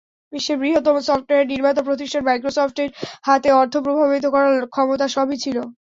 বিশ্বের 0.33 0.57
বৃহত্তম 0.61 0.97
সফটওয়্যার 1.01 1.49
নির্মাতা 1.51 1.81
প্রতিষ্ঠান 1.87 2.21
মাইক্রোসফটের 2.25 2.89
হাতে 3.23 3.49
অর্থ, 3.59 3.73
প্রভাবিত 3.85 4.25
করার 4.33 4.55
ক্ষমতা 4.73 5.05
সবই 5.15 5.37
ছিল। 5.43 5.57